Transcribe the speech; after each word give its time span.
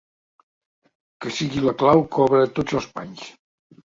Que 1.25 1.33
sigui 1.41 1.61
la 1.65 1.75
clau 1.83 2.03
que 2.15 2.23
obre 2.25 2.41
tots 2.61 2.79
els 2.79 2.91
panys. 2.97 3.29